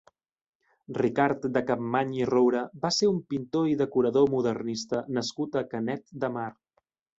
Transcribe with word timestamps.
Ricard 1.01 1.43
de 1.57 1.61
Capmany 1.67 2.15
i 2.21 2.25
Roura 2.31 2.63
va 2.87 2.91
ser 3.01 3.11
un 3.13 3.21
pintor 3.35 3.69
i 3.75 3.77
decorador 3.83 4.27
modernista 4.39 5.05
nascut 5.21 5.61
a 5.63 5.67
Canet 5.77 6.19
de 6.25 6.35
Mar. 6.41 6.51